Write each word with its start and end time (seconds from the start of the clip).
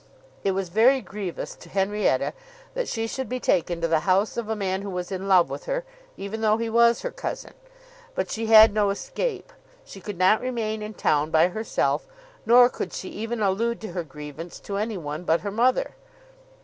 It 0.43 0.53
was 0.53 0.69
very 0.69 0.99
grievous 0.99 1.53
to 1.53 1.69
Henrietta 1.69 2.33
that 2.73 2.87
she 2.87 3.05
should 3.05 3.29
be 3.29 3.39
taken 3.39 3.81
to 3.81 3.87
the 3.87 3.99
house 3.99 4.35
of 4.35 4.49
a 4.49 4.55
man 4.55 4.81
who 4.81 4.89
was 4.89 5.11
in 5.11 5.27
love 5.27 5.47
with 5.47 5.65
her, 5.65 5.85
even 6.17 6.41
though 6.41 6.57
he 6.57 6.71
was 6.71 7.03
her 7.03 7.11
cousin. 7.11 7.53
But 8.15 8.31
she 8.31 8.47
had 8.47 8.73
no 8.73 8.89
escape. 8.89 9.53
She 9.85 10.01
could 10.01 10.17
not 10.17 10.41
remain 10.41 10.81
in 10.81 10.95
town 10.95 11.29
by 11.29 11.49
herself, 11.49 12.07
nor 12.47 12.67
could 12.67 12.93
she 12.93 13.09
even 13.09 13.43
allude 13.43 13.79
to 13.81 13.91
her 13.91 14.03
grievance 14.03 14.59
to 14.61 14.77
anyone 14.77 15.23
but 15.23 15.37
to 15.37 15.43
her 15.43 15.51
mother. 15.51 15.93